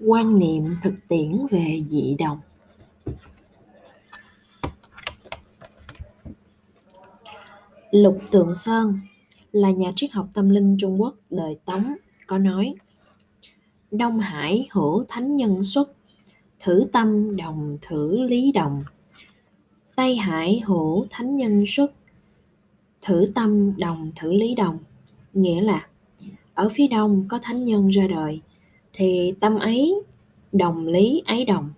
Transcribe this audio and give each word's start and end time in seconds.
quan 0.00 0.38
niệm 0.38 0.76
thực 0.82 0.94
tiễn 1.08 1.46
về 1.50 1.80
dị 1.88 2.16
đồng 2.18 2.40
lục 7.94 8.18
tượng 8.30 8.54
sơn 8.54 9.00
là 9.52 9.70
nhà 9.70 9.92
triết 9.96 10.12
học 10.12 10.28
tâm 10.34 10.50
linh 10.50 10.76
trung 10.78 11.00
quốc 11.00 11.14
đời 11.30 11.58
tống, 11.64 11.94
có 12.26 12.38
nói, 12.38 12.74
đông 13.90 14.18
hải 14.18 14.68
hữu 14.70 15.04
thánh 15.08 15.34
nhân 15.34 15.62
xuất, 15.62 15.92
thử 16.60 16.86
tâm 16.92 17.36
đồng 17.36 17.78
thử 17.82 18.22
lý 18.22 18.52
đồng 18.52 18.82
tây 19.96 20.16
hải 20.16 20.60
hữu 20.64 21.06
thánh 21.10 21.36
nhân 21.36 21.64
xuất, 21.66 21.92
thử 23.02 23.32
tâm 23.34 23.76
đồng 23.78 24.12
thử 24.16 24.32
lý 24.32 24.54
đồng 24.54 24.78
nghĩa 25.32 25.60
là 25.60 25.86
ở 26.54 26.68
phía 26.72 26.88
đông 26.88 27.26
có 27.28 27.38
thánh 27.42 27.62
nhân 27.62 27.88
ra 27.88 28.06
đời, 28.06 28.40
thì 28.92 29.34
tâm 29.40 29.58
ấy, 29.58 30.02
đồng 30.52 30.86
lý 30.86 31.22
ấy 31.26 31.44
đồng. 31.44 31.70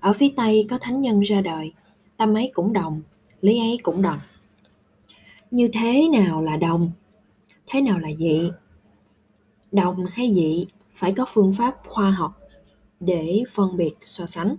Ở 0.00 0.12
phía 0.12 0.32
tây 0.36 0.66
có 0.70 0.78
thánh 0.80 1.00
nhân 1.00 1.20
ra 1.20 1.40
đời, 1.40 1.72
tâm 2.16 2.34
ấy 2.34 2.50
cũng 2.54 2.72
đồng, 2.72 3.02
lý 3.40 3.58
ấy 3.58 3.78
cũng 3.82 4.02
đồng. 4.02 4.18
Như 5.50 5.68
thế 5.72 6.08
nào 6.12 6.42
là 6.42 6.56
đồng? 6.56 6.90
Thế 7.66 7.80
nào 7.80 7.98
là 7.98 8.08
dị? 8.18 8.50
Đồng 9.72 10.06
hay 10.06 10.34
dị 10.34 10.66
phải 10.94 11.12
có 11.12 11.26
phương 11.32 11.54
pháp 11.58 11.76
khoa 11.86 12.10
học 12.10 12.38
để 13.00 13.42
phân 13.50 13.76
biệt 13.76 13.94
so 14.00 14.26
sánh. 14.26 14.56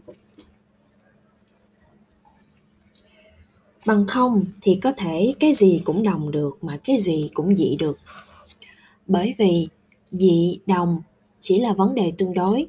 Bằng 3.86 4.08
không 4.08 4.46
thì 4.62 4.80
có 4.84 4.92
thể 4.92 5.34
cái 5.40 5.54
gì 5.54 5.82
cũng 5.86 6.04
đồng 6.04 6.32
được 6.32 6.58
mà 6.62 6.78
cái 6.84 7.00
gì 7.00 7.30
cũng 7.34 7.56
dị 7.56 7.76
được 7.80 8.00
bởi 9.10 9.36
vì 9.38 9.68
dị 10.06 10.60
đồng 10.66 11.02
chỉ 11.40 11.60
là 11.60 11.74
vấn 11.74 11.96
đề 11.96 12.14
tương 12.18 12.34
đối. 12.34 12.68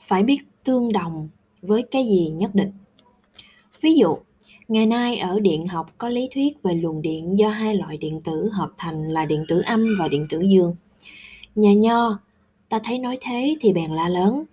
Phải 0.00 0.22
biết 0.22 0.38
tương 0.64 0.92
đồng 0.92 1.28
với 1.62 1.82
cái 1.82 2.04
gì 2.04 2.28
nhất 2.28 2.54
định. 2.54 2.72
Ví 3.80 3.94
dụ, 3.94 4.16
ngày 4.68 4.86
nay 4.86 5.18
ở 5.18 5.40
điện 5.40 5.66
học 5.66 5.94
có 5.98 6.08
lý 6.08 6.28
thuyết 6.34 6.62
về 6.62 6.74
luồng 6.74 7.02
điện 7.02 7.38
do 7.38 7.48
hai 7.48 7.74
loại 7.74 7.96
điện 7.96 8.20
tử 8.24 8.50
hợp 8.52 8.70
thành 8.78 9.08
là 9.08 9.24
điện 9.24 9.44
tử 9.48 9.62
âm 9.66 9.94
và 9.98 10.08
điện 10.08 10.26
tử 10.30 10.40
dương. 10.40 10.76
Nhà 11.54 11.72
nho, 11.72 12.18
ta 12.68 12.78
thấy 12.84 12.98
nói 12.98 13.18
thế 13.20 13.56
thì 13.60 13.72
bèn 13.72 13.92
la 13.92 14.08
lớn, 14.08 14.44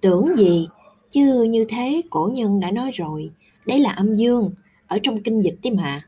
tưởng 0.00 0.36
gì? 0.36 0.68
Chứ 1.10 1.42
như 1.42 1.64
thế 1.68 2.02
cổ 2.10 2.30
nhân 2.34 2.60
đã 2.60 2.70
nói 2.70 2.90
rồi, 2.94 3.30
đấy 3.66 3.80
là 3.80 3.90
âm 3.90 4.14
dương, 4.14 4.50
ở 4.86 4.98
trong 5.02 5.22
kinh 5.22 5.40
dịch 5.40 5.58
đấy 5.62 5.72
mà. 5.72 6.06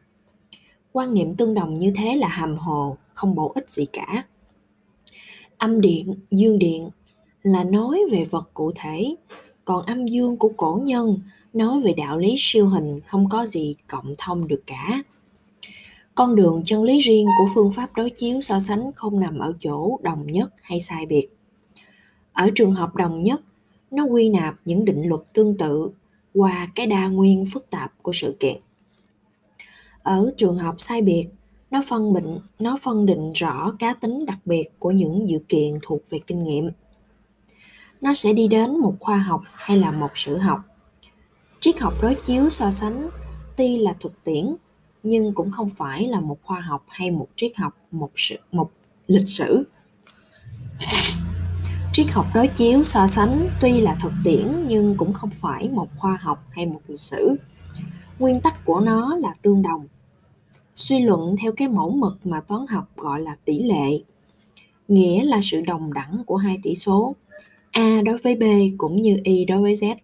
Quan 0.93 1.13
niệm 1.13 1.35
tương 1.35 1.55
đồng 1.55 1.75
như 1.75 1.93
thế 1.97 2.17
là 2.17 2.29
hàm 2.29 2.57
hồ 2.57 2.97
không 3.15 3.35
bổ 3.35 3.53
ích 3.55 3.71
gì 3.71 3.87
cả. 3.93 4.25
Âm 5.59 5.81
điện, 5.81 6.15
dương 6.31 6.59
điện 6.59 6.91
là 7.43 7.65
nói 7.65 8.01
về 8.11 8.25
vật 8.31 8.51
cụ 8.55 8.73
thể, 8.75 9.15
còn 9.65 9.87
âm 9.87 10.07
dương 10.07 10.37
của 10.37 10.53
cổ 10.57 10.81
nhân 10.85 11.19
nói 11.53 11.81
về 11.81 11.93
đạo 11.97 12.19
lý 12.19 12.37
siêu 12.39 12.69
hình 12.69 13.01
không 13.07 13.29
có 13.29 13.47
gì 13.47 13.75
cộng 13.87 14.15
thông 14.19 14.49
được 14.49 14.63
cả. 14.67 15.03
Con 16.15 16.37
đường 16.37 16.63
chân 16.65 16.83
lý 16.83 16.99
riêng 16.99 17.27
của 17.39 17.49
phương 17.55 17.73
pháp 17.73 17.91
đối 17.97 18.11
chiếu 18.11 18.41
so 18.41 18.61
sánh 18.61 18.93
không 18.93 19.21
nằm 19.21 19.39
ở 19.39 19.53
chỗ 19.61 19.99
đồng 20.03 20.27
nhất 20.27 20.55
hay 20.63 20.81
sai 20.81 21.07
biệt. 21.07 21.29
Ở 22.33 22.51
trường 22.55 22.73
hợp 22.73 22.95
đồng 22.95 23.23
nhất, 23.23 23.41
nó 23.91 24.05
quy 24.05 24.29
nạp 24.29 24.55
những 24.65 24.85
định 24.85 25.09
luật 25.09 25.21
tương 25.35 25.57
tự 25.57 25.91
qua 26.35 26.69
cái 26.75 26.87
đa 26.87 27.09
nguyên 27.09 27.47
phức 27.53 27.71
tạp 27.71 28.03
của 28.03 28.13
sự 28.15 28.37
kiện. 28.41 28.57
Ở 30.03 30.33
trường 30.37 30.59
hợp 30.59 30.75
sai 30.79 31.03
biệt 31.03 31.25
nó 31.73 31.83
phân 31.89 32.15
định, 32.15 32.39
nó 32.59 32.79
phân 32.83 33.07
định 33.07 33.33
rõ 33.33 33.73
cá 33.79 33.95
tính 33.95 34.27
đặc 34.27 34.39
biệt 34.45 34.65
của 34.79 34.91
những 34.91 35.29
dự 35.29 35.39
kiện 35.49 35.79
thuộc 35.83 36.01
về 36.11 36.19
kinh 36.27 36.45
nghiệm. 36.45 36.71
Nó 38.03 38.15
sẽ 38.15 38.33
đi 38.33 38.49
đến 38.49 38.79
một 38.79 38.95
khoa 39.01 39.17
học 39.17 39.41
hay 39.53 39.77
là 39.77 39.91
một 39.91 40.11
sử 40.15 40.39
học. 40.39 40.61
Triết 41.61 41.81
học 41.81 41.95
đối 42.03 42.15
chiếu 42.15 42.51
so 42.51 42.71
sánh 42.71 43.09
tuy 43.57 43.79
là 43.79 43.95
thực 44.01 44.25
tiễn, 44.25 44.55
nhưng 45.03 45.35
cũng 45.35 45.51
không 45.51 45.71
phải 45.71 46.09
là 46.09 46.21
một 46.21 46.39
khoa 46.43 46.61
học 46.61 46.85
hay 46.89 47.11
một 47.11 47.29
triết 47.37 47.57
học, 47.57 47.73
một 47.91 48.11
sự, 48.17 48.37
một 48.53 48.71
lịch 49.07 49.29
sử. 49.29 49.65
Triết 51.93 52.07
học 52.11 52.27
đối 52.35 52.49
chiếu 52.49 52.85
so 52.85 53.07
sánh 53.07 53.49
tuy 53.61 53.81
là 53.81 53.97
thực 54.03 54.13
tiễn, 54.25 54.49
nhưng 54.69 54.97
cũng 54.97 55.13
không 55.13 55.31
phải 55.31 55.69
một 55.69 55.89
khoa 55.97 56.19
học 56.21 56.45
hay 56.51 56.67
một 56.67 56.81
lịch 56.89 57.01
sử. 57.01 57.37
Nguyên 58.19 58.41
tắc 58.41 58.65
của 58.65 58.81
nó 58.81 59.17
là 59.17 59.35
tương 59.43 59.63
đồng 59.63 59.87
suy 60.83 60.99
luận 60.99 61.37
theo 61.41 61.53
cái 61.53 61.69
mẫu 61.69 61.91
mực 61.91 62.27
mà 62.27 62.41
toán 62.41 62.67
học 62.67 62.97
gọi 62.97 63.21
là 63.21 63.37
tỷ 63.45 63.59
lệ, 63.59 64.03
nghĩa 64.89 65.25
là 65.25 65.41
sự 65.43 65.61
đồng 65.61 65.93
đẳng 65.93 66.23
của 66.27 66.37
hai 66.37 66.59
tỷ 66.63 66.75
số, 66.75 67.17
a 67.71 68.01
đối 68.05 68.19
với 68.19 68.37
b 68.37 68.43
cũng 68.79 69.03
như 69.03 69.17
y 69.25 69.45
đối 69.45 69.59
với 69.59 69.75
z. 69.75 69.97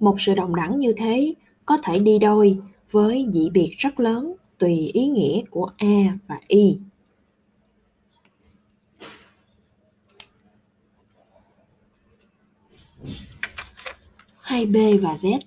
Một 0.00 0.16
sự 0.18 0.34
đồng 0.34 0.54
đẳng 0.54 0.78
như 0.78 0.92
thế 0.96 1.34
có 1.64 1.78
thể 1.82 1.98
đi 1.98 2.18
đôi 2.18 2.58
với 2.90 3.26
dị 3.32 3.50
biệt 3.50 3.74
rất 3.78 4.00
lớn 4.00 4.34
tùy 4.58 4.90
ý 4.92 5.06
nghĩa 5.06 5.42
của 5.50 5.70
a 5.76 6.18
và 6.26 6.36
y. 6.48 6.78
Hay 14.40 14.66
b 14.66 14.76
và 15.02 15.14
z 15.14 15.38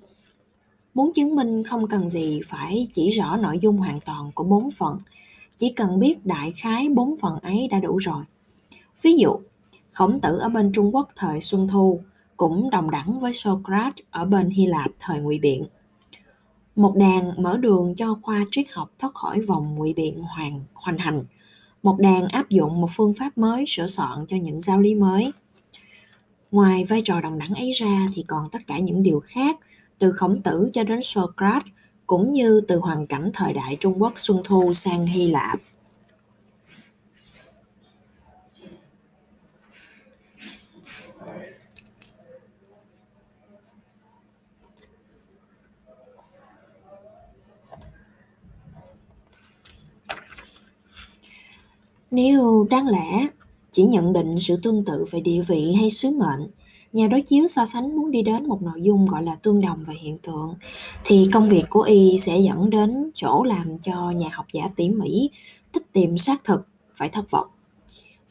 muốn 0.93 1.13
chứng 1.13 1.35
minh 1.35 1.63
không 1.63 1.87
cần 1.87 2.09
gì, 2.09 2.41
phải 2.47 2.87
chỉ 2.93 3.09
rõ 3.09 3.37
nội 3.37 3.59
dung 3.61 3.77
hoàn 3.77 3.99
toàn 3.99 4.31
của 4.31 4.43
bốn 4.43 4.71
phần. 4.71 4.99
Chỉ 5.57 5.69
cần 5.69 5.99
biết 5.99 6.25
đại 6.25 6.51
khái 6.51 6.89
bốn 6.89 7.17
phần 7.17 7.39
ấy 7.39 7.67
đã 7.71 7.79
đủ 7.79 7.97
rồi. 7.97 8.23
Ví 9.01 9.17
dụ, 9.17 9.39
khổng 9.91 10.19
tử 10.19 10.37
ở 10.37 10.49
bên 10.49 10.71
trung 10.71 10.95
quốc 10.95 11.09
thời 11.15 11.41
xuân 11.41 11.67
thu 11.67 12.01
cũng 12.37 12.69
đồng 12.69 12.91
đẳng 12.91 13.19
với 13.19 13.33
socrates 13.33 14.05
ở 14.09 14.25
bên 14.25 14.49
hy 14.49 14.65
lạp 14.65 14.91
thời 14.99 15.19
ngụy 15.19 15.39
biện. 15.39 15.65
Một 16.75 16.95
đàn 16.95 17.43
mở 17.43 17.57
đường 17.57 17.95
cho 17.95 18.17
khoa 18.21 18.45
triết 18.51 18.65
học 18.71 18.91
thoát 18.99 19.13
khỏi 19.13 19.41
vòng 19.41 19.75
ngụy 19.75 19.93
biện 19.93 20.19
hoàn, 20.19 20.61
hoành 20.73 20.97
hành. 20.97 21.25
Một 21.83 21.99
đàn 21.99 22.27
áp 22.27 22.49
dụng 22.49 22.81
một 22.81 22.89
phương 22.91 23.13
pháp 23.13 23.37
mới 23.37 23.65
sửa 23.67 23.87
soạn 23.87 24.25
cho 24.27 24.37
những 24.37 24.59
giáo 24.59 24.79
lý 24.79 24.95
mới. 24.95 25.31
Ngoài 26.51 26.85
vai 26.85 27.01
trò 27.05 27.21
đồng 27.21 27.39
đẳng 27.39 27.53
ấy 27.53 27.71
ra 27.71 28.07
thì 28.13 28.23
còn 28.27 28.49
tất 28.49 28.59
cả 28.67 28.79
những 28.79 29.03
điều 29.03 29.19
khác 29.19 29.59
từ 29.99 30.11
khổng 30.11 30.41
tử 30.41 30.69
cho 30.73 30.83
đến 30.83 30.99
socrates 31.03 31.67
cũng 32.07 32.31
như 32.31 32.61
từ 32.67 32.77
hoàn 32.77 33.07
cảnh 33.07 33.31
thời 33.33 33.53
đại 33.53 33.77
trung 33.79 34.01
quốc 34.01 34.13
xuân 34.15 34.41
thu 34.45 34.73
sang 34.73 35.05
hy 35.05 35.27
lạp. 35.27 35.59
Nếu 52.11 52.67
đáng 52.69 52.87
lẽ 52.87 53.27
chỉ 53.71 53.83
nhận 53.83 54.13
định 54.13 54.35
sự 54.39 54.59
tương 54.63 54.85
tự 54.85 55.05
về 55.11 55.19
địa 55.21 55.41
vị 55.47 55.73
hay 55.79 55.91
sứ 55.91 56.09
mệnh, 56.09 56.49
nhà 56.93 57.07
đối 57.07 57.21
chiếu 57.21 57.47
so 57.47 57.65
sánh 57.65 57.95
muốn 57.95 58.11
đi 58.11 58.21
đến 58.21 58.47
một 58.47 58.61
nội 58.61 58.81
dung 58.81 59.05
gọi 59.05 59.23
là 59.23 59.35
tương 59.35 59.61
đồng 59.61 59.83
về 59.87 59.93
hiện 60.01 60.17
tượng, 60.17 60.55
thì 61.03 61.29
công 61.33 61.47
việc 61.47 61.63
của 61.69 61.81
y 61.81 62.17
sẽ 62.19 62.39
dẫn 62.39 62.69
đến 62.69 63.11
chỗ 63.13 63.43
làm 63.43 63.79
cho 63.79 64.11
nhà 64.11 64.29
học 64.33 64.45
giả 64.53 64.69
tỉ 64.75 64.89
mỉ 64.89 65.29
thích 65.73 65.83
tìm 65.93 66.17
xác 66.17 66.43
thực 66.43 66.67
phải 66.95 67.09
thất 67.09 67.31
vọng. 67.31 67.47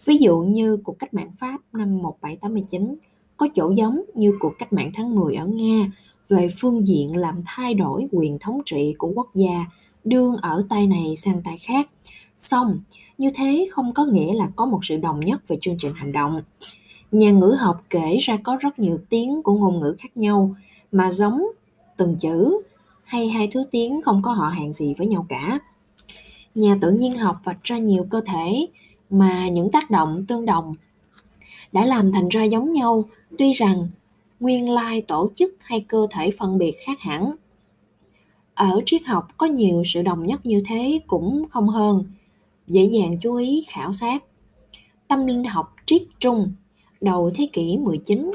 Ví 0.05 0.17
dụ 0.17 0.39
như 0.39 0.77
cuộc 0.85 0.99
cách 0.99 1.15
mạng 1.15 1.31
Pháp 1.37 1.61
năm 1.73 2.03
1789 2.03 2.97
có 3.37 3.49
chỗ 3.55 3.73
giống 3.77 4.01
như 4.15 4.37
cuộc 4.41 4.53
cách 4.59 4.73
mạng 4.73 4.91
tháng 4.95 5.15
10 5.15 5.35
ở 5.35 5.47
Nga 5.47 5.91
về 6.29 6.49
phương 6.61 6.87
diện 6.87 7.17
làm 7.17 7.43
thay 7.47 7.75
đổi 7.75 8.07
quyền 8.13 8.39
thống 8.39 8.61
trị 8.67 8.95
của 8.99 9.13
quốc 9.15 9.35
gia 9.35 9.67
đương 10.05 10.37
ở 10.37 10.67
tay 10.69 10.87
này 10.87 11.17
sang 11.17 11.43
tay 11.45 11.59
khác. 11.59 11.89
Xong, 12.37 12.81
như 13.19 13.31
thế 13.35 13.69
không 13.71 13.95
có 13.95 14.05
nghĩa 14.05 14.35
là 14.35 14.49
có 14.57 14.67
một 14.67 14.81
sự 14.83 14.97
đồng 14.97 15.21
nhất 15.21 15.49
về 15.49 15.59
chương 15.61 15.77
trình 15.79 15.93
hành 15.95 16.13
động 16.13 16.43
nhà 17.13 17.31
ngữ 17.31 17.57
học 17.59 17.85
kể 17.91 18.17
ra 18.21 18.39
có 18.43 18.57
rất 18.61 18.79
nhiều 18.79 18.99
tiếng 19.09 19.43
của 19.43 19.53
ngôn 19.53 19.81
ngữ 19.81 19.95
khác 19.99 20.17
nhau, 20.17 20.55
mà 20.93 21.13
giống 21.13 21.43
từng 21.97 22.17
chữ 22.17 22.61
hay 23.05 23.29
hai 23.29 23.49
thứ 23.53 23.65
tiếng 23.71 24.03
không 24.03 24.23
có 24.23 24.33
họ 24.33 24.49
hàng 24.49 24.73
gì 24.73 24.95
với 24.99 25.07
nhau 25.07 25.27
cả. 25.29 25.59
Nhà 26.55 26.79
tự 26.81 26.91
nhiên 26.91 27.19
học 27.19 27.37
vạch 27.45 27.65
ra 27.65 27.79
nhiều 27.79 28.07
cơ 28.11 28.21
thể, 28.21 28.67
mà 29.11 29.49
những 29.49 29.71
tác 29.71 29.91
động 29.91 30.25
tương 30.29 30.45
đồng 30.45 30.75
đã 31.73 31.85
làm 31.85 32.13
thành 32.13 32.29
ra 32.29 32.45
giống 32.45 32.73
nhau. 32.73 33.05
Tuy 33.39 33.53
rằng 33.53 33.89
nguyên 34.41 34.71
lai 34.71 35.03
tổ 35.03 35.31
chức 35.35 35.55
hay 35.61 35.81
cơ 35.81 36.07
thể 36.11 36.31
phân 36.39 36.59
biệt 36.59 36.75
khác 36.87 37.01
hẳn. 37.01 37.33
Ở 38.55 38.81
triết 38.87 39.05
học 39.05 39.29
có 39.37 39.47
nhiều 39.47 39.83
sự 39.85 40.03
đồng 40.03 40.27
nhất 40.27 40.47
như 40.47 40.63
thế 40.67 41.01
cũng 41.07 41.45
không 41.51 41.69
hơn. 41.69 42.05
Dễ 42.67 42.85
dàng 42.85 43.19
chú 43.21 43.35
ý 43.35 43.65
khảo 43.69 43.93
sát. 43.93 44.25
Tâm 45.09 45.27
linh 45.27 45.45
học 45.45 45.75
triết 45.87 46.03
trung 46.19 46.53
đầu 47.01 47.31
thế 47.35 47.49
kỷ 47.53 47.79
19 47.79 48.31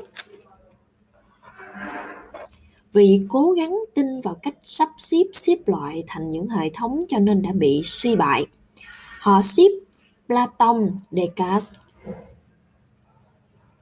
vì 2.94 3.26
cố 3.30 3.52
gắng 3.52 3.80
tin 3.94 4.22
vào 4.22 4.36
cách 4.36 4.56
sắp 4.64 4.90
xếp 4.98 5.24
xếp 5.34 5.58
loại 5.66 6.04
thành 6.08 6.32
những 6.32 6.50
hệ 6.50 6.70
thống 6.74 7.00
cho 7.10 7.20
nên 7.20 7.42
đã 7.42 7.52
bị 7.52 7.82
suy 7.86 8.16
bại. 8.16 8.46
Họ 9.20 9.42
xếp 9.42 9.70
Platon, 10.28 10.98
Descartes, 11.12 11.74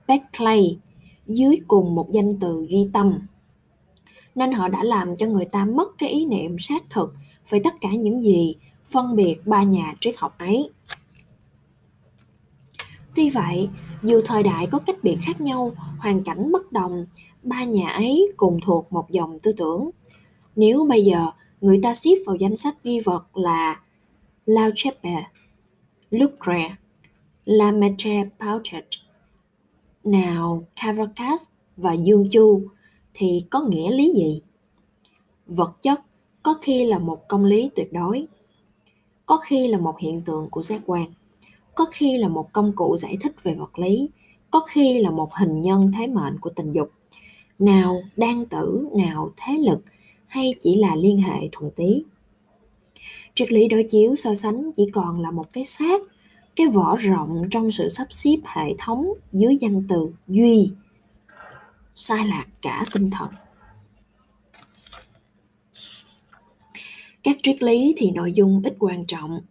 Berkeley 0.07 0.78
dưới 1.27 1.56
cùng 1.68 1.95
một 1.95 2.12
danh 2.12 2.39
từ 2.39 2.66
duy 2.69 2.89
tâm. 2.94 3.27
Nên 4.36 4.51
họ 4.51 4.68
đã 4.68 4.84
làm 4.84 5.16
cho 5.16 5.27
người 5.27 5.45
ta 5.45 5.66
mất 5.66 5.98
cái 5.98 6.10
ý 6.10 6.25
niệm 6.25 6.60
xác 6.60 6.84
thực 6.89 7.13
về 7.50 7.62
tất 7.63 7.74
cả 7.81 7.89
những 7.89 8.24
gì 8.24 8.56
phân 8.86 9.16
biệt 9.16 9.36
ba 9.45 9.63
nhà 9.63 9.94
triết 10.00 10.16
học 10.18 10.36
ấy. 10.38 10.69
Tuy 13.16 13.30
vậy 13.30 13.69
dù 14.03 14.21
thời 14.25 14.44
đại 14.44 14.68
có 14.71 14.80
cách 14.80 14.95
biệt 15.03 15.18
khác 15.21 15.42
nhau 15.42 15.71
hoàn 16.00 16.24
cảnh 16.24 16.51
bất 16.51 16.71
đồng 16.71 17.06
ba 17.44 17.63
nhà 17.63 17.89
ấy 17.89 18.31
cùng 18.38 18.59
thuộc 18.65 18.94
một 18.94 19.12
dòng 19.12 19.39
tư 19.39 19.51
tưởng 19.57 19.89
nếu 20.56 20.86
bây 20.89 21.06
giờ 21.06 21.31
người 21.62 21.80
ta 21.83 21.94
xếp 21.94 22.15
vào 22.25 22.36
danh 22.36 22.57
sách 22.57 22.83
duy 22.83 23.00
vật 23.00 23.38
là 23.38 23.80
Lao 24.45 24.69
Chepe, 24.75 25.24
Lucre, 26.09 26.75
Lamaitre 27.45 28.30
Pauchet, 28.39 28.86
nào 30.03 30.63
Caracas 30.75 31.44
và 31.77 31.94
Dương 31.94 32.27
Chu 32.31 32.63
thì 33.13 33.45
có 33.50 33.62
nghĩa 33.62 33.92
lý 33.92 34.13
gì? 34.15 34.42
Vật 35.48 35.71
chất 35.81 36.01
có 36.44 36.57
khi 36.62 36.86
là 36.86 37.00
một 37.00 37.27
công 37.27 37.45
lý 37.45 37.69
tuyệt 37.75 37.94
đối, 37.94 38.27
có 39.25 39.38
khi 39.38 39.68
là 39.68 39.77
một 39.77 40.00
hiện 40.00 40.21
tượng 40.25 40.50
của 40.50 40.62
giác 40.62 40.81
quan, 40.86 41.06
có 41.75 41.85
khi 41.91 42.18
là 42.18 42.27
một 42.27 42.53
công 42.53 42.73
cụ 42.75 42.97
giải 42.97 43.18
thích 43.21 43.44
về 43.44 43.53
vật 43.53 43.79
lý, 43.79 44.09
có 44.51 44.59
khi 44.69 45.01
là 45.01 45.12
một 45.12 45.33
hình 45.33 45.62
nhân 45.62 45.91
thế 45.97 46.07
mệnh 46.07 46.38
của 46.38 46.50
tình 46.50 46.71
dục. 46.71 46.91
Nào 47.59 48.01
đang 48.18 48.45
tử, 48.45 48.88
nào 48.95 49.31
thế 49.38 49.57
lực 49.57 49.81
hay 50.27 50.53
chỉ 50.62 50.75
là 50.75 50.95
liên 50.95 51.18
hệ 51.18 51.47
thuần 51.51 51.71
tí. 51.75 52.03
Triết 53.35 53.51
lý 53.51 53.68
đối 53.68 53.83
chiếu 53.83 54.15
so 54.15 54.35
sánh 54.35 54.71
chỉ 54.75 54.89
còn 54.94 55.21
là 55.21 55.31
một 55.31 55.53
cái 55.53 55.65
xác, 55.65 56.01
cái 56.56 56.68
vỏ 56.68 56.97
rộng 56.97 57.44
trong 57.51 57.71
sự 57.71 57.89
sắp 57.89 58.07
xếp 58.09 58.38
hệ 58.45 58.74
thống 58.77 59.13
dưới 59.33 59.57
danh 59.62 59.83
từ 59.89 60.13
duy 60.27 60.71
sai 61.95 62.27
lạc 62.27 62.45
cả 62.62 62.85
tinh 62.94 63.09
thần 63.09 63.29
các 67.24 67.38
triết 67.44 67.63
lý 67.63 67.94
thì 67.97 68.12
nội 68.12 68.33
dung 68.33 68.62
ít 68.63 68.74
quan 68.79 69.06
trọng 69.06 69.41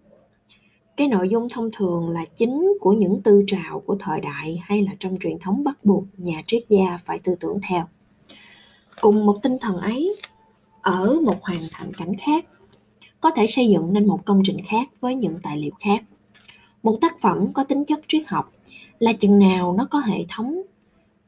cái 0.96 1.08
nội 1.08 1.28
dung 1.28 1.48
thông 1.48 1.70
thường 1.72 2.08
là 2.08 2.24
chính 2.34 2.72
của 2.80 2.92
những 2.92 3.22
tư 3.22 3.44
trào 3.46 3.80
của 3.80 3.96
thời 4.00 4.20
đại 4.20 4.60
hay 4.62 4.82
là 4.82 4.92
trong 4.98 5.16
truyền 5.20 5.38
thống 5.38 5.64
bắt 5.64 5.84
buộc 5.84 6.04
nhà 6.16 6.42
triết 6.46 6.62
gia 6.68 6.98
phải 7.04 7.18
tư 7.18 7.34
tưởng 7.40 7.58
theo. 7.68 7.84
Cùng 9.00 9.26
một 9.26 9.36
tinh 9.42 9.56
thần 9.60 9.76
ấy, 9.76 10.16
ở 10.82 11.20
một 11.24 11.36
hoàn 11.42 11.60
thành 11.70 11.92
cảnh 11.94 12.12
khác, 12.16 12.44
có 13.20 13.30
thể 13.30 13.46
xây 13.46 13.68
dựng 13.68 13.92
nên 13.92 14.06
một 14.06 14.20
công 14.24 14.42
trình 14.44 14.56
khác 14.64 14.88
với 15.00 15.14
những 15.14 15.38
tài 15.42 15.56
liệu 15.56 15.72
khác. 15.80 16.02
Một 16.82 16.98
tác 17.00 17.20
phẩm 17.20 17.52
có 17.54 17.64
tính 17.64 17.84
chất 17.84 18.00
triết 18.08 18.22
học 18.26 18.52
là 18.98 19.12
chừng 19.12 19.38
nào 19.38 19.74
nó 19.78 19.88
có 19.90 19.98
hệ 19.98 20.24
thống 20.28 20.62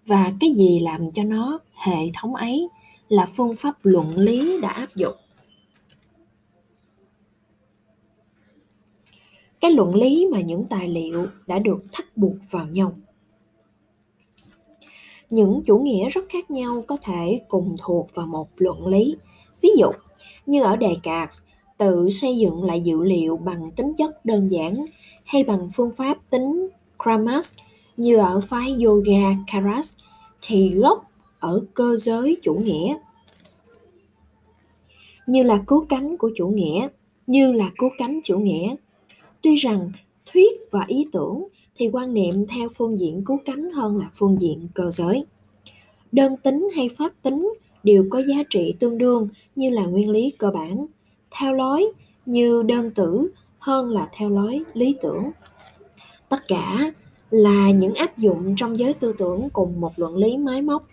và 0.06 0.32
cái 0.40 0.50
gì 0.50 0.80
làm 0.80 1.10
cho 1.12 1.24
nó 1.24 1.58
hệ 1.72 2.10
thống 2.14 2.34
ấy 2.34 2.68
là 3.08 3.26
phương 3.26 3.56
pháp 3.56 3.74
luận 3.82 4.16
lý 4.16 4.60
đã 4.60 4.68
áp 4.68 4.88
dụng. 4.94 5.16
Cái 9.62 9.70
luận 9.70 9.94
lý 9.94 10.26
mà 10.32 10.40
những 10.40 10.64
tài 10.64 10.88
liệu 10.88 11.26
đã 11.46 11.58
được 11.58 11.84
thắt 11.92 12.16
buộc 12.16 12.36
vào 12.50 12.66
nhau. 12.66 12.92
Những 15.30 15.62
chủ 15.66 15.78
nghĩa 15.78 16.08
rất 16.08 16.24
khác 16.28 16.50
nhau 16.50 16.84
có 16.86 16.96
thể 17.02 17.40
cùng 17.48 17.76
thuộc 17.78 18.10
vào 18.14 18.26
một 18.26 18.48
luận 18.56 18.86
lý. 18.86 19.16
Ví 19.60 19.70
dụ, 19.78 19.90
như 20.46 20.62
ở 20.62 20.76
đề 20.76 20.88
Descartes 20.88 21.42
tự 21.78 22.08
xây 22.10 22.38
dựng 22.38 22.64
lại 22.64 22.80
dữ 22.80 23.04
liệu 23.04 23.36
bằng 23.36 23.70
tính 23.70 23.94
chất 23.98 24.24
đơn 24.24 24.48
giản 24.48 24.86
hay 25.24 25.44
bằng 25.44 25.70
phương 25.74 25.92
pháp 25.92 26.18
tính 26.30 26.68
Kramas 27.02 27.56
như 27.96 28.16
ở 28.16 28.40
phái 28.40 28.76
yoga 28.84 29.36
Karas, 29.52 29.94
thì 30.42 30.68
gốc 30.68 31.10
ở 31.40 31.64
cơ 31.74 31.96
giới 31.96 32.36
chủ 32.42 32.54
nghĩa. 32.54 32.96
Như 35.26 35.42
là 35.42 35.62
cứu 35.66 35.86
cánh 35.88 36.16
của 36.16 36.30
chủ 36.36 36.48
nghĩa, 36.48 36.88
như 37.26 37.52
là 37.52 37.70
cứu 37.78 37.90
cánh 37.98 38.20
chủ 38.24 38.38
nghĩa 38.38 38.74
tuy 39.42 39.56
rằng 39.56 39.92
thuyết 40.32 40.52
và 40.70 40.84
ý 40.86 41.06
tưởng 41.12 41.44
thì 41.74 41.88
quan 41.92 42.14
niệm 42.14 42.46
theo 42.46 42.68
phương 42.76 42.98
diện 42.98 43.24
cứu 43.26 43.38
cánh 43.44 43.70
hơn 43.70 43.98
là 43.98 44.10
phương 44.14 44.40
diện 44.40 44.68
cơ 44.74 44.90
giới. 44.90 45.24
Đơn 46.12 46.36
tính 46.36 46.68
hay 46.76 46.88
pháp 46.98 47.12
tính 47.22 47.52
đều 47.82 48.06
có 48.10 48.18
giá 48.18 48.42
trị 48.50 48.74
tương 48.78 48.98
đương 48.98 49.28
như 49.56 49.70
là 49.70 49.86
nguyên 49.86 50.10
lý 50.10 50.30
cơ 50.38 50.50
bản, 50.50 50.86
theo 51.30 51.54
lối 51.54 51.92
như 52.26 52.62
đơn 52.62 52.90
tử 52.90 53.32
hơn 53.58 53.90
là 53.90 54.08
theo 54.16 54.30
lối 54.30 54.60
lý 54.74 54.96
tưởng. 55.02 55.30
Tất 56.28 56.48
cả 56.48 56.92
là 57.30 57.70
những 57.70 57.94
áp 57.94 58.18
dụng 58.18 58.54
trong 58.56 58.78
giới 58.78 58.94
tư 58.94 59.14
tưởng 59.18 59.48
cùng 59.52 59.80
một 59.80 59.92
luận 59.96 60.16
lý 60.16 60.36
máy 60.36 60.62
móc. 60.62 60.88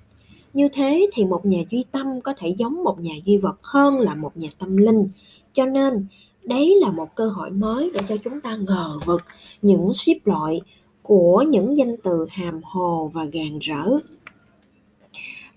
Như 0.53 0.67
thế 0.73 1.09
thì 1.13 1.25
một 1.25 1.45
nhà 1.45 1.59
duy 1.69 1.85
tâm 1.91 2.21
có 2.21 2.33
thể 2.37 2.53
giống 2.57 2.83
một 2.83 2.99
nhà 2.99 3.13
duy 3.25 3.37
vật 3.37 3.57
hơn 3.63 3.99
là 3.99 4.15
một 4.15 4.37
nhà 4.37 4.49
tâm 4.59 4.77
linh, 4.77 5.09
cho 5.53 5.65
nên 5.65 6.07
đấy 6.49 6.77
là 6.81 6.91
một 6.91 7.15
cơ 7.15 7.29
hội 7.29 7.51
mới 7.51 7.91
để 7.93 7.99
cho 8.09 8.17
chúng 8.23 8.41
ta 8.41 8.55
ngờ 8.55 8.99
vực 9.05 9.21
những 9.61 9.93
xếp 9.93 10.15
loại 10.25 10.61
của 11.01 11.43
những 11.47 11.77
danh 11.77 11.95
từ 12.03 12.27
hàm 12.29 12.61
hồ 12.63 13.11
và 13.13 13.25
gàn 13.25 13.59
rỡ. 13.61 13.85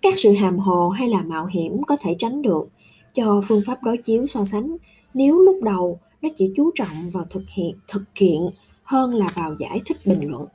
Các 0.03 0.15
sự 0.17 0.33
hàm 0.33 0.59
hồ 0.59 0.89
hay 0.89 1.09
là 1.09 1.23
mạo 1.23 1.47
hiểm 1.47 1.83
có 1.83 1.97
thể 2.01 2.15
tránh 2.19 2.43
được 2.43 2.69
cho 3.15 3.41
phương 3.49 3.63
pháp 3.67 3.83
đối 3.83 3.97
chiếu 3.97 4.27
so 4.27 4.45
sánh 4.45 4.77
nếu 5.15 5.41
lúc 5.41 5.57
đầu 5.63 5.99
nó 6.23 6.29
chỉ 6.35 6.53
chú 6.57 6.71
trọng 6.75 7.11
vào 7.11 7.25
thực 7.31 7.43
hiện, 7.49 7.75
thực 7.89 8.03
kiện 8.15 8.41
hơn 8.83 9.15
là 9.15 9.27
vào 9.35 9.57
giải 9.59 9.81
thích 9.87 9.97
bình 10.05 10.31
luận. 10.31 10.47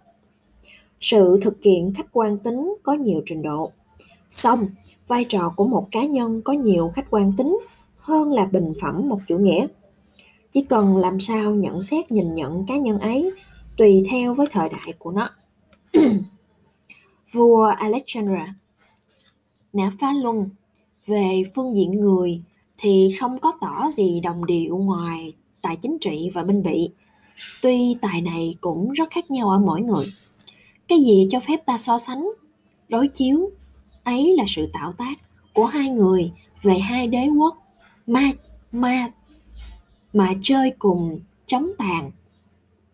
Sự 0.99 1.39
thực 1.41 1.63
hiện 1.63 1.93
khách 1.97 2.07
quan 2.11 2.37
tính 2.37 2.75
có 2.83 2.93
nhiều 2.93 3.21
trình 3.25 3.41
độ. 3.41 3.71
Song, 4.29 4.67
vai 5.07 5.25
trò 5.25 5.53
của 5.55 5.67
một 5.67 5.87
cá 5.91 6.05
nhân 6.05 6.41
có 6.41 6.53
nhiều 6.53 6.91
khách 6.93 7.05
quan 7.09 7.33
tính 7.37 7.59
hơn 7.97 8.33
là 8.33 8.45
bình 8.45 8.73
phẩm 8.81 9.09
một 9.09 9.19
chủ 9.27 9.37
nghĩa 9.37 9.67
chỉ 10.51 10.61
cần 10.61 10.97
làm 10.97 11.19
sao 11.19 11.51
nhận 11.51 11.83
xét, 11.83 12.11
nhìn 12.11 12.33
nhận 12.33 12.65
cá 12.65 12.77
nhân 12.77 12.99
ấy, 12.99 13.31
tùy 13.77 14.05
theo 14.09 14.33
với 14.33 14.47
thời 14.51 14.69
đại 14.69 14.93
của 14.99 15.11
nó. 15.11 15.29
Vua 17.31 17.63
alexandra 17.63 18.55
đã 19.73 19.91
phá 19.99 20.13
luân. 20.13 20.49
Về 21.05 21.43
phương 21.55 21.75
diện 21.75 21.99
người 21.99 22.41
thì 22.77 23.15
không 23.19 23.39
có 23.39 23.53
tỏ 23.61 23.89
gì 23.89 24.19
đồng 24.19 24.45
điệu 24.45 24.77
ngoài 24.77 25.33
tài 25.61 25.75
chính 25.75 25.97
trị 26.01 26.29
và 26.33 26.43
binh 26.43 26.63
bị. 26.63 26.89
Tuy 27.61 27.97
tài 28.01 28.21
này 28.21 28.55
cũng 28.61 28.91
rất 28.91 29.09
khác 29.11 29.31
nhau 29.31 29.49
ở 29.49 29.59
mỗi 29.59 29.81
người. 29.81 30.05
Cái 30.87 30.99
gì 30.99 31.27
cho 31.31 31.39
phép 31.39 31.65
ta 31.65 31.77
so 31.77 31.97
sánh, 31.97 32.29
đối 32.89 33.07
chiếu, 33.07 33.49
ấy 34.03 34.35
là 34.37 34.43
sự 34.47 34.69
tạo 34.73 34.93
tác 34.93 35.15
của 35.53 35.65
hai 35.65 35.89
người 35.89 36.31
về 36.61 36.79
hai 36.79 37.07
đế 37.07 37.27
quốc. 37.27 37.57
Ma 38.07 38.31
ma 38.71 39.11
mà 40.17 40.33
chơi 40.41 40.71
cùng 40.79 41.19
chống 41.45 41.67
tàn. 41.77 42.11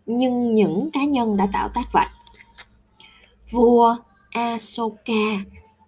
Nhưng 0.06 0.54
những 0.54 0.90
cá 0.94 1.04
nhân 1.04 1.38
đã 1.38 1.48
tạo 1.54 1.70
tác 1.74 1.92
vậy 1.92 2.06
vua 3.52 3.96
Asoka 4.30 5.44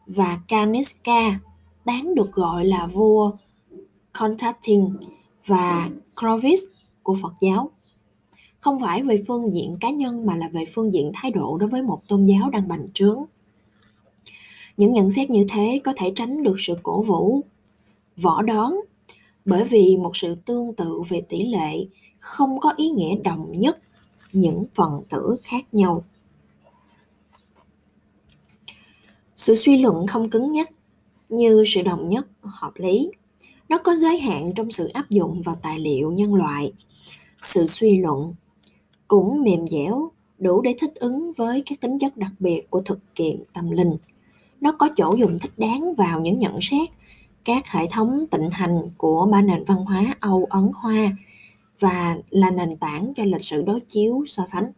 và 0.08 0.39
Kaniska 0.48 1.39
đáng 1.86 2.15
được 2.15 2.32
gọi 2.32 2.65
là 2.65 2.88
vua 2.88 3.32
Constantine 4.13 4.88
và 5.46 5.89
Clovis 6.20 6.62
của 7.04 7.18
Phật 7.22 7.34
giáo. 7.42 7.70
Không 8.60 8.82
phải 8.82 9.04
về 9.04 9.24
phương 9.27 9.54
diện 9.54 9.77
cá 9.80 9.89
nhân 9.89 10.25
mà 10.25 10.36
là 10.36 10.50
về 10.54 10.65
phương 10.74 10.94
diện 10.94 11.12
thái 11.15 11.32
độ 11.32 11.58
đối 11.58 11.70
với 11.70 11.82
một 11.82 12.01
tôn 12.08 12.25
giáo 12.25 12.50
đang 12.50 12.68
bành 12.68 12.88
trướng. 12.94 13.24
Những 14.77 14.94
nhận 14.94 15.12
xét 15.12 15.30
như 15.30 15.46
thế 15.50 15.82
có 15.84 15.94
thể 15.98 16.13
tránh 16.15 16.44
được 16.44 16.56
sự 16.58 16.77
cổ 16.84 17.01
vũ, 17.01 17.42
võ 18.18 18.42
đón 18.42 18.74
bởi 19.46 19.64
vì 19.64 19.98
một 19.98 20.18
sự 20.18 20.36
tương 20.46 20.74
tự 20.74 21.02
về 21.10 21.22
tỷ 21.30 21.44
lệ 21.44 21.86
không 22.20 22.60
có 22.60 22.74
ý 22.78 22.90
nghĩa 22.90 23.16
đồng 23.24 23.60
nhất 23.60 23.80
những 24.34 24.64
phần 24.74 25.02
tử 25.10 25.36
khác 25.44 25.66
nhau. 25.72 26.04
Sự 29.36 29.56
suy 29.56 29.78
luận 29.78 30.08
không 30.08 30.30
cứng 30.30 30.52
nhắc 30.52 30.70
như 31.30 31.64
sự 31.68 31.82
đồng 31.82 32.10
nhất 32.10 32.28
hợp 32.42 32.72
lý. 32.75 33.12
Nó 33.70 33.78
có 33.78 33.96
giới 33.96 34.18
hạn 34.18 34.54
trong 34.56 34.72
sự 34.72 34.88
áp 34.88 35.10
dụng 35.10 35.42
vào 35.42 35.56
tài 35.62 35.80
liệu 35.80 36.12
nhân 36.12 36.36
loại. 36.36 36.74
Sự 37.42 37.66
suy 37.66 37.98
luận 37.98 38.34
cũng 39.08 39.42
mềm 39.44 39.68
dẻo, 39.68 40.12
đủ 40.38 40.62
để 40.62 40.75
thích 40.80 40.96
ứng 40.96 41.32
với 41.34 41.64
các 41.66 41.82
tính 41.82 42.00
chất 42.00 42.18
đặc 42.18 42.32
biệt 42.40 42.70
của 42.70 42.82
thực 42.82 43.00
kiện 43.16 43.44
tâm 43.54 43.72
linh. 43.72 43.98
Nó 44.62 44.72
có 44.80 44.90
chỗ 44.98 45.16
dùng 45.20 45.38
thích 45.42 45.52
đáng 45.58 45.94
vào 45.96 46.22
những 46.22 46.40
nhận 46.40 46.58
xét 46.62 46.90
các 47.46 47.68
hệ 47.68 47.88
thống 47.92 48.25
tịnh 48.32 48.50
hành 48.50 48.82
của 48.98 49.28
ba 49.32 49.42
nền 49.42 49.64
văn 49.64 49.86
hóa 49.86 50.16
Âu 50.20 50.48
Ấn 50.50 50.72
Hoa 50.75 51.12
và 51.80 52.18
là 52.30 52.52
nền 52.52 52.78
tảng 52.78 53.14
cho 53.16 53.24
lịch 53.24 53.42
sử 53.42 53.62
đối 53.62 53.80
chiếu 53.80 54.24
so 54.28 54.46
sánh. 54.46 54.72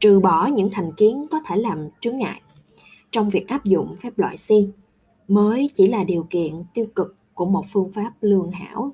Trừ 0.00 0.20
bỏ 0.20 0.46
những 0.46 0.70
thành 0.72 0.92
kiến 0.92 1.26
có 1.30 1.40
thể 1.46 1.56
làm 1.56 1.88
chướng 2.00 2.18
ngại 2.18 2.40
trong 3.12 3.28
việc 3.28 3.48
áp 3.48 3.64
dụng 3.64 3.96
phép 3.96 4.18
loại 4.18 4.36
C 4.36 4.50
mới 5.30 5.70
chỉ 5.74 5.86
là 5.86 6.04
điều 6.04 6.26
kiện 6.30 6.64
tiêu 6.74 6.86
cực 6.94 7.16
của 7.34 7.46
một 7.46 7.64
phương 7.72 7.92
pháp 7.92 8.12
lương 8.20 8.50
hảo. 8.50 8.92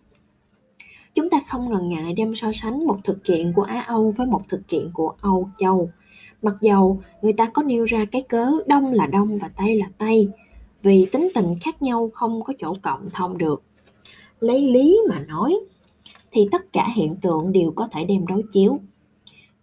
chúng 1.14 1.30
ta 1.30 1.40
không 1.48 1.70
ngần 1.70 1.88
ngại 1.88 2.14
đem 2.14 2.34
so 2.34 2.52
sánh 2.54 2.86
một 2.86 2.98
thực 3.04 3.24
kiện 3.24 3.52
của 3.52 3.62
Á 3.62 3.80
Âu 3.80 4.12
với 4.16 4.26
một 4.26 4.42
thực 4.48 4.68
kiện 4.68 4.90
của 4.94 5.12
Âu 5.20 5.48
Châu. 5.56 5.90
Mặc 6.42 6.54
dầu 6.60 7.02
người 7.22 7.32
ta 7.32 7.46
có 7.46 7.62
nêu 7.62 7.84
ra 7.84 8.04
cái 8.04 8.22
cớ 8.22 8.50
Đông 8.66 8.92
là 8.92 9.06
Đông 9.06 9.36
và 9.36 9.50
Tây 9.56 9.76
là 9.78 9.86
Tây, 9.98 10.28
vì 10.82 11.06
tính 11.12 11.28
tình 11.34 11.54
khác 11.60 11.82
nhau 11.82 12.10
không 12.14 12.42
có 12.42 12.54
chỗ 12.58 12.74
cộng 12.82 13.10
thông 13.10 13.38
được. 13.38 13.62
Lấy 14.40 14.62
lý 14.62 14.98
mà 15.08 15.18
nói, 15.28 15.56
thì 16.30 16.48
tất 16.52 16.72
cả 16.72 16.88
hiện 16.96 17.16
tượng 17.22 17.52
đều 17.52 17.72
có 17.76 17.88
thể 17.92 18.04
đem 18.04 18.26
đối 18.26 18.42
chiếu. 18.52 18.78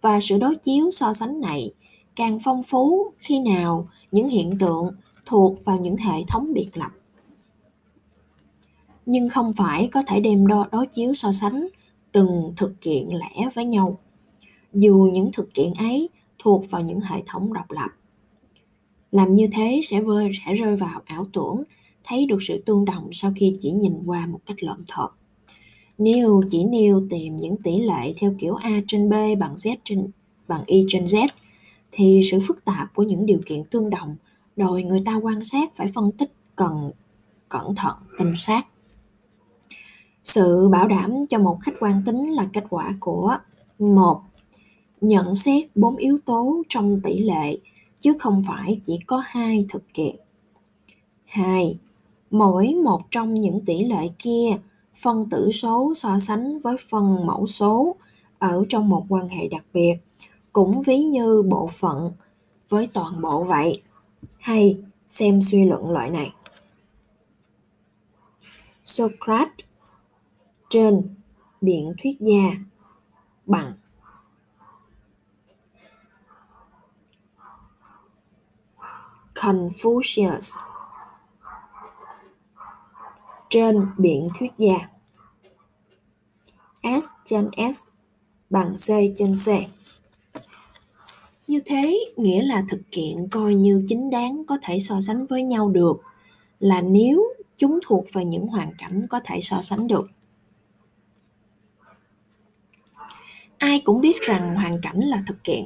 Và 0.00 0.20
sự 0.20 0.38
đối 0.38 0.56
chiếu 0.56 0.90
so 0.90 1.12
sánh 1.12 1.40
này 1.40 1.72
càng 2.16 2.38
phong 2.44 2.62
phú 2.62 3.12
khi 3.18 3.38
nào 3.38 3.88
những 4.10 4.28
hiện 4.28 4.58
tượng 4.58 4.94
thuộc 5.26 5.64
vào 5.64 5.78
những 5.78 5.96
hệ 5.96 6.22
thống 6.28 6.52
biệt 6.52 6.70
lập 6.74 6.90
nhưng 9.06 9.28
không 9.28 9.52
phải 9.56 9.88
có 9.92 10.02
thể 10.06 10.20
đem 10.20 10.46
đo 10.46 10.66
đối 10.72 10.86
chiếu 10.86 11.14
so 11.14 11.32
sánh 11.32 11.68
từng 12.12 12.52
thực 12.56 12.80
kiện 12.80 13.08
lẻ 13.08 13.48
với 13.54 13.64
nhau 13.64 13.98
dù 14.72 15.10
những 15.12 15.30
thực 15.32 15.54
kiện 15.54 15.72
ấy 15.74 16.08
thuộc 16.38 16.70
vào 16.70 16.82
những 16.82 17.00
hệ 17.00 17.22
thống 17.26 17.52
độc 17.52 17.70
lập 17.70 17.88
làm 19.12 19.32
như 19.32 19.46
thế 19.52 19.80
sẽ 19.84 20.00
vơi, 20.00 20.30
sẽ 20.46 20.54
rơi 20.54 20.76
vào 20.76 21.00
ảo 21.04 21.26
tưởng, 21.32 21.64
thấy 22.04 22.26
được 22.26 22.38
sự 22.42 22.62
tương 22.66 22.84
đồng 22.84 23.08
sau 23.12 23.32
khi 23.36 23.56
chỉ 23.60 23.70
nhìn 23.70 23.94
qua 24.06 24.26
một 24.26 24.40
cách 24.46 24.62
lộn 24.62 24.78
thuật 24.88 25.10
nếu 25.98 26.42
chỉ 26.48 26.64
nêu 26.64 27.02
tìm 27.10 27.38
những 27.38 27.56
tỷ 27.56 27.78
lệ 27.78 28.14
theo 28.16 28.34
kiểu 28.38 28.54
a 28.54 28.80
trên 28.86 29.08
b 29.08 29.12
bằng 29.38 29.54
z 29.54 29.76
trên, 29.84 30.10
bằng 30.48 30.62
y 30.66 30.84
trên 30.88 31.04
z, 31.04 31.28
thì 31.92 32.20
sự 32.30 32.38
phức 32.46 32.64
tạp 32.64 32.94
của 32.94 33.02
những 33.02 33.26
điều 33.26 33.40
kiện 33.46 33.64
tương 33.64 33.90
đồng 33.90 34.16
đòi 34.56 34.82
người 34.82 35.02
ta 35.06 35.20
quan 35.22 35.44
sát 35.44 35.76
phải 35.76 35.88
phân 35.94 36.12
tích 36.12 36.32
cần 36.56 36.90
cẩn 37.48 37.74
thận, 37.74 37.96
tinh 38.18 38.32
sát. 38.36 38.66
Sự 40.24 40.68
bảo 40.68 40.88
đảm 40.88 41.10
cho 41.30 41.38
một 41.38 41.58
khách 41.62 41.74
quan 41.80 42.02
tính 42.06 42.30
là 42.30 42.48
kết 42.52 42.64
quả 42.70 42.94
của, 43.00 43.36
một, 43.78 44.20
nhận 45.00 45.34
xét 45.34 45.76
bốn 45.76 45.96
yếu 45.96 46.18
tố 46.24 46.62
trong 46.68 47.00
tỷ 47.04 47.18
lệ 47.18 47.58
chứ 48.02 48.16
không 48.20 48.42
phải 48.48 48.80
chỉ 48.84 48.98
có 49.06 49.22
hai 49.26 49.66
thực 49.68 49.94
kiện. 49.94 50.16
Hai, 51.24 51.78
mỗi 52.30 52.74
một 52.84 53.02
trong 53.10 53.34
những 53.34 53.64
tỷ 53.64 53.84
lệ 53.84 54.08
kia, 54.18 54.50
phân 55.02 55.28
tử 55.30 55.50
số 55.52 55.92
so 55.96 56.18
sánh 56.18 56.60
với 56.60 56.76
phân 56.90 57.26
mẫu 57.26 57.46
số 57.46 57.96
ở 58.38 58.64
trong 58.68 58.88
một 58.88 59.06
quan 59.08 59.28
hệ 59.28 59.48
đặc 59.48 59.64
biệt, 59.72 59.94
cũng 60.52 60.82
ví 60.82 60.98
như 60.98 61.42
bộ 61.42 61.68
phận 61.72 62.12
với 62.68 62.88
toàn 62.94 63.20
bộ 63.20 63.44
vậy. 63.44 63.82
Hay 64.38 64.78
xem 65.06 65.40
suy 65.42 65.64
luận 65.64 65.90
loại 65.90 66.10
này. 66.10 66.32
Socrates 68.84 69.66
trên 70.70 71.14
biện 71.60 71.92
thuyết 72.02 72.20
gia 72.20 72.50
bằng 73.46 73.72
Confucius 79.42 80.56
trên 83.48 83.86
biện 83.98 84.28
thuyết 84.38 84.52
gia 84.56 84.76
S 87.00 87.04
trên 87.24 87.50
S 87.74 87.84
bằng 88.50 88.74
C 88.74 88.86
trên 89.18 89.32
C. 89.34 89.48
Như 91.48 91.60
thế 91.66 91.98
nghĩa 92.16 92.42
là 92.42 92.64
thực 92.68 92.80
kiện 92.90 93.28
coi 93.30 93.54
như 93.54 93.84
chính 93.88 94.10
đáng 94.10 94.44
có 94.46 94.58
thể 94.62 94.78
so 94.78 95.00
sánh 95.00 95.26
với 95.26 95.42
nhau 95.42 95.68
được, 95.68 96.02
là 96.60 96.80
nếu 96.80 97.34
chúng 97.56 97.78
thuộc 97.86 98.04
về 98.12 98.24
những 98.24 98.46
hoàn 98.46 98.74
cảnh 98.78 99.06
có 99.10 99.20
thể 99.24 99.40
so 99.42 99.62
sánh 99.62 99.86
được. 99.86 100.06
ai 103.58 103.82
cũng 103.84 104.00
biết 104.00 104.20
rằng 104.20 104.56
hoàn 104.56 104.80
cảnh 104.82 105.00
là 105.00 105.22
thực 105.26 105.44
kiện 105.44 105.64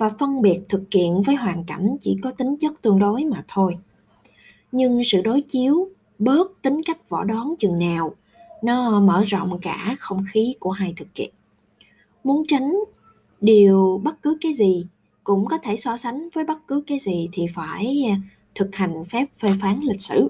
và 0.00 0.10
phân 0.18 0.42
biệt 0.42 0.60
thực 0.68 0.90
kiện 0.90 1.20
với 1.26 1.34
hoàn 1.34 1.64
cảnh 1.64 1.96
chỉ 2.00 2.18
có 2.22 2.30
tính 2.30 2.56
chất 2.56 2.82
tương 2.82 2.98
đối 2.98 3.24
mà 3.24 3.44
thôi. 3.48 3.76
Nhưng 4.72 5.04
sự 5.04 5.22
đối 5.22 5.42
chiếu 5.42 5.88
bớt 6.18 6.62
tính 6.62 6.80
cách 6.86 7.08
võ 7.08 7.24
đoán 7.24 7.54
chừng 7.58 7.78
nào, 7.78 8.14
nó 8.62 9.00
mở 9.00 9.22
rộng 9.26 9.58
cả 9.62 9.96
không 9.98 10.24
khí 10.32 10.54
của 10.60 10.70
hai 10.70 10.92
thực 10.96 11.14
kiện. 11.14 11.30
Muốn 12.24 12.42
tránh 12.48 12.72
điều 13.40 14.00
bất 14.04 14.22
cứ 14.22 14.38
cái 14.40 14.52
gì, 14.52 14.86
cũng 15.24 15.46
có 15.46 15.58
thể 15.58 15.76
so 15.76 15.96
sánh 15.96 16.28
với 16.34 16.44
bất 16.44 16.66
cứ 16.66 16.82
cái 16.86 16.98
gì 16.98 17.28
thì 17.32 17.46
phải 17.54 18.04
à, 18.10 18.16
thực 18.54 18.76
hành 18.76 19.04
phép 19.04 19.26
phê 19.38 19.50
phán 19.60 19.78
lịch 19.82 20.02
sử. 20.02 20.28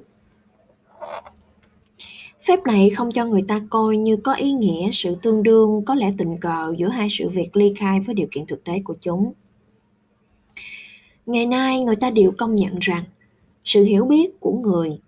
Phép 2.48 2.60
này 2.66 2.90
không 2.90 3.12
cho 3.12 3.26
người 3.26 3.42
ta 3.48 3.60
coi 3.70 3.96
như 3.96 4.16
có 4.16 4.34
ý 4.34 4.52
nghĩa 4.52 4.90
sự 4.92 5.14
tương 5.22 5.42
đương, 5.42 5.84
có 5.86 5.94
lẽ 5.94 6.12
tình 6.18 6.36
cờ 6.40 6.74
giữa 6.78 6.88
hai 6.88 7.08
sự 7.10 7.28
việc 7.28 7.56
ly 7.56 7.72
khai 7.76 8.00
với 8.00 8.14
điều 8.14 8.28
kiện 8.30 8.46
thực 8.46 8.64
tế 8.64 8.82
của 8.84 8.94
chúng. 9.00 9.32
Ngày 11.30 11.46
nay 11.46 11.80
người 11.80 11.96
ta 11.96 12.10
đều 12.10 12.32
công 12.38 12.54
nhận 12.54 12.78
rằng 12.80 13.04
sự 13.64 13.84
hiểu 13.84 14.04
biết 14.04 14.40
của 14.40 14.52
người 14.52 15.00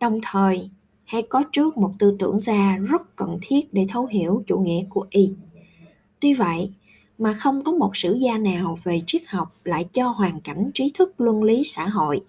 đồng 0.00 0.20
thời 0.22 0.70
hay 1.04 1.22
có 1.22 1.44
trước 1.52 1.76
một 1.76 1.92
tư 1.98 2.16
tưởng 2.18 2.38
ra 2.38 2.76
rất 2.76 3.16
cần 3.16 3.38
thiết 3.42 3.74
để 3.74 3.86
thấu 3.88 4.06
hiểu 4.06 4.42
chủ 4.46 4.58
nghĩa 4.58 4.84
của 4.90 5.06
y. 5.10 5.32
Tuy 6.20 6.34
vậy, 6.34 6.70
mà 7.18 7.32
không 7.32 7.64
có 7.64 7.72
một 7.72 7.96
sử 7.96 8.14
gia 8.14 8.38
nào 8.38 8.76
về 8.84 9.00
triết 9.06 9.22
học 9.26 9.56
lại 9.64 9.84
cho 9.92 10.08
hoàn 10.08 10.40
cảnh 10.40 10.70
trí 10.74 10.90
thức 10.94 11.20
luân 11.20 11.42
lý 11.42 11.62
xã 11.64 11.88
hội 11.88 12.20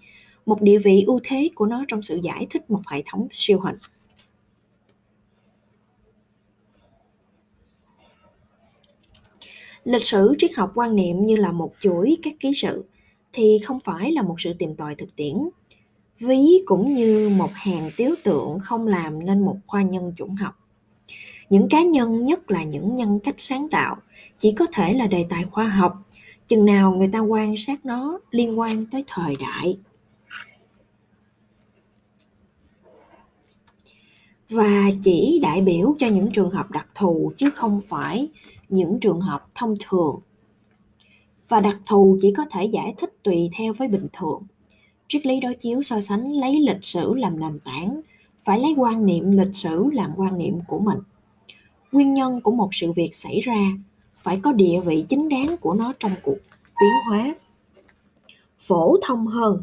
một 0.46 0.62
địa 0.62 0.78
vị 0.78 1.04
ưu 1.06 1.20
thế 1.24 1.48
của 1.54 1.66
nó 1.66 1.84
trong 1.88 2.02
sự 2.02 2.20
giải 2.22 2.46
thích 2.50 2.70
một 2.70 2.82
hệ 2.86 3.02
thống 3.06 3.28
siêu 3.30 3.60
hình. 3.60 3.76
Lịch 9.84 10.02
sử 10.02 10.34
triết 10.38 10.50
học 10.56 10.72
quan 10.74 10.96
niệm 10.96 11.24
như 11.24 11.36
là 11.36 11.52
một 11.52 11.72
chuỗi 11.80 12.16
các 12.22 12.34
ký 12.40 12.52
sự 12.54 12.84
thì 13.32 13.58
không 13.64 13.80
phải 13.80 14.12
là 14.12 14.22
một 14.22 14.34
sự 14.38 14.52
tìm 14.58 14.74
tòi 14.74 14.94
thực 14.94 15.16
tiễn. 15.16 15.34
Ví 16.18 16.62
cũng 16.66 16.94
như 16.94 17.30
một 17.36 17.50
hàng 17.52 17.90
tiếu 17.96 18.14
tượng 18.24 18.58
không 18.58 18.86
làm 18.86 19.26
nên 19.26 19.44
một 19.44 19.56
khoa 19.66 19.82
nhân 19.82 20.12
chủng 20.16 20.34
học. 20.34 20.54
Những 21.50 21.68
cá 21.70 21.82
nhân 21.82 22.22
nhất 22.24 22.50
là 22.50 22.62
những 22.62 22.92
nhân 22.92 23.20
cách 23.24 23.34
sáng 23.38 23.68
tạo 23.68 23.96
chỉ 24.36 24.52
có 24.52 24.66
thể 24.72 24.94
là 24.94 25.06
đề 25.06 25.26
tài 25.28 25.44
khoa 25.44 25.68
học, 25.68 26.02
chừng 26.46 26.64
nào 26.64 26.94
người 26.94 27.08
ta 27.12 27.18
quan 27.18 27.54
sát 27.56 27.86
nó 27.86 28.20
liên 28.30 28.58
quan 28.58 28.86
tới 28.86 29.04
thời 29.06 29.36
đại. 29.40 29.78
Và 34.50 34.90
chỉ 35.02 35.40
đại 35.42 35.60
biểu 35.60 35.94
cho 35.98 36.06
những 36.06 36.30
trường 36.30 36.50
hợp 36.50 36.70
đặc 36.70 36.86
thù 36.94 37.32
chứ 37.36 37.50
không 37.50 37.80
phải 37.88 38.28
những 38.70 39.00
trường 39.00 39.20
hợp 39.20 39.46
thông 39.54 39.76
thường. 39.80 40.20
Và 41.48 41.60
đặc 41.60 41.80
thù 41.86 42.18
chỉ 42.22 42.32
có 42.36 42.44
thể 42.50 42.64
giải 42.64 42.94
thích 42.98 43.22
tùy 43.22 43.50
theo 43.58 43.72
với 43.72 43.88
bình 43.88 44.06
thường. 44.12 44.42
Triết 45.08 45.26
lý 45.26 45.40
đối 45.40 45.54
chiếu 45.54 45.82
so 45.82 46.00
sánh 46.00 46.32
lấy 46.32 46.60
lịch 46.60 46.84
sử 46.84 47.14
làm 47.14 47.40
nền 47.40 47.58
tảng, 47.64 48.00
phải 48.38 48.60
lấy 48.60 48.74
quan 48.76 49.06
niệm 49.06 49.30
lịch 49.30 49.56
sử 49.56 49.90
làm 49.92 50.12
quan 50.16 50.38
niệm 50.38 50.60
của 50.68 50.78
mình. 50.78 50.98
Nguyên 51.92 52.14
nhân 52.14 52.40
của 52.40 52.50
một 52.50 52.68
sự 52.72 52.92
việc 52.92 53.10
xảy 53.12 53.40
ra 53.40 53.72
phải 54.12 54.40
có 54.42 54.52
địa 54.52 54.80
vị 54.84 55.04
chính 55.08 55.28
đáng 55.28 55.56
của 55.60 55.74
nó 55.74 55.92
trong 56.00 56.12
cuộc 56.22 56.38
tiến 56.80 56.90
hóa. 57.06 57.34
Phổ 58.58 58.96
thông 59.02 59.26
hơn. 59.26 59.62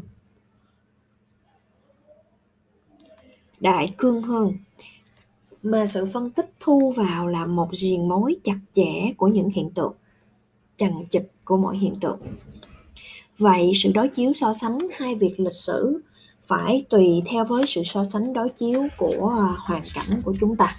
Đại 3.60 3.94
cương 3.98 4.22
hơn 4.22 4.52
mà 5.62 5.86
sự 5.86 6.06
phân 6.12 6.30
tích 6.30 6.50
thu 6.60 6.92
vào 6.96 7.26
là 7.26 7.46
một 7.46 7.68
diền 7.72 8.08
mối 8.08 8.34
chặt 8.44 8.58
chẽ 8.72 9.12
của 9.16 9.28
những 9.28 9.50
hiện 9.50 9.70
tượng, 9.70 9.92
chằng 10.76 11.04
chịt 11.08 11.22
của 11.44 11.56
mọi 11.56 11.76
hiện 11.76 11.94
tượng. 12.00 12.18
Vậy 13.38 13.72
sự 13.74 13.92
đối 13.94 14.08
chiếu 14.08 14.32
so 14.32 14.52
sánh 14.52 14.78
hai 14.98 15.14
việc 15.14 15.40
lịch 15.40 15.54
sử 15.54 16.00
phải 16.46 16.84
tùy 16.90 17.06
theo 17.26 17.44
với 17.44 17.64
sự 17.66 17.82
so 17.84 18.04
sánh 18.04 18.32
đối 18.32 18.48
chiếu 18.48 18.82
của 18.98 19.34
à, 19.38 19.48
hoàn 19.58 19.82
cảnh 19.94 20.22
của 20.24 20.34
chúng 20.40 20.56
ta. 20.56 20.76